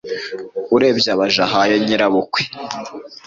[0.75, 2.41] arebye abaja ahaye nyirabukwe